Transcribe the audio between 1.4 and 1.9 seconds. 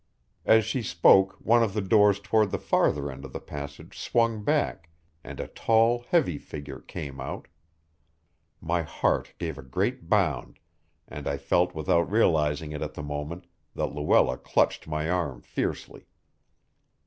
of the